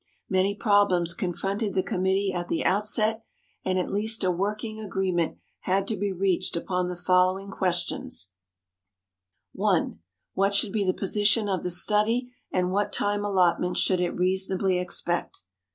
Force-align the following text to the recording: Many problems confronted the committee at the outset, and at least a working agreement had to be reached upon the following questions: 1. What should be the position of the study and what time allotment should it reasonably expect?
Many 0.31 0.55
problems 0.55 1.13
confronted 1.13 1.75
the 1.75 1.83
committee 1.83 2.33
at 2.33 2.47
the 2.47 2.65
outset, 2.65 3.23
and 3.63 3.77
at 3.77 3.91
least 3.91 4.23
a 4.23 4.31
working 4.31 4.79
agreement 4.79 5.37
had 5.59 5.87
to 5.89 5.95
be 5.95 6.11
reached 6.11 6.55
upon 6.57 6.87
the 6.87 6.95
following 6.95 7.51
questions: 7.51 8.31
1. 9.53 9.99
What 10.33 10.55
should 10.55 10.71
be 10.71 10.83
the 10.83 10.95
position 10.95 11.47
of 11.47 11.61
the 11.61 11.69
study 11.69 12.33
and 12.51 12.71
what 12.71 12.91
time 12.91 13.23
allotment 13.23 13.77
should 13.77 14.01
it 14.01 14.15
reasonably 14.15 14.79
expect? 14.79 15.43